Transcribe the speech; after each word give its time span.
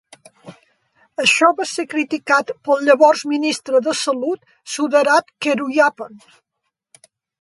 Això 1.23 1.49
va 1.59 1.67
ser 1.71 1.85
criticat 1.91 2.49
pel 2.69 2.81
llavors 2.87 3.23
ministre 3.33 3.83
de 3.89 3.93
Salut, 4.01 4.51
Sudarat 4.77 5.31
Keyuraphan. 5.47 6.19